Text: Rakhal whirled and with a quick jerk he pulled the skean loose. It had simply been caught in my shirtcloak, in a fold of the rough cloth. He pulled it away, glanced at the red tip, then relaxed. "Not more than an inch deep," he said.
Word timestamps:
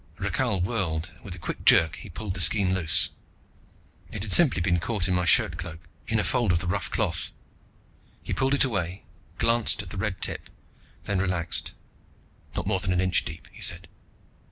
Rakhal 0.17 0.61
whirled 0.63 1.11
and 1.15 1.23
with 1.23 1.35
a 1.35 1.37
quick 1.37 1.63
jerk 1.63 1.97
he 1.97 2.09
pulled 2.09 2.33
the 2.33 2.39
skean 2.39 2.73
loose. 2.73 3.11
It 4.11 4.23
had 4.23 4.31
simply 4.31 4.59
been 4.59 4.79
caught 4.79 5.07
in 5.07 5.13
my 5.13 5.25
shirtcloak, 5.25 5.77
in 6.07 6.17
a 6.17 6.23
fold 6.23 6.51
of 6.51 6.57
the 6.57 6.65
rough 6.65 6.89
cloth. 6.89 7.31
He 8.23 8.33
pulled 8.33 8.55
it 8.55 8.63
away, 8.63 9.03
glanced 9.37 9.83
at 9.83 9.91
the 9.91 9.97
red 9.97 10.19
tip, 10.19 10.49
then 11.03 11.19
relaxed. 11.19 11.73
"Not 12.55 12.65
more 12.65 12.79
than 12.79 12.93
an 12.93 12.99
inch 12.99 13.23
deep," 13.25 13.47
he 13.51 13.61
said. 13.61 13.87